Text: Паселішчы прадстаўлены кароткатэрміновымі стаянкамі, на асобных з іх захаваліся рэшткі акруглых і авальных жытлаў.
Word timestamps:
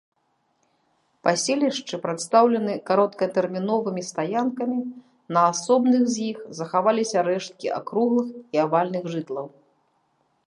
Паселішчы 1.25 1.95
прадстаўлены 2.05 2.73
кароткатэрміновымі 2.89 4.01
стаянкамі, 4.09 4.79
на 5.37 5.41
асобных 5.51 6.07
з 6.13 6.25
іх 6.31 6.39
захаваліся 6.61 7.19
рэшткі 7.29 7.67
акруглых 7.81 8.33
і 8.57 8.65
авальных 8.65 9.03
жытлаў. 9.17 9.47